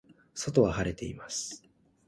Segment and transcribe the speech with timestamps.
[0.33, 1.63] 外は晴れています。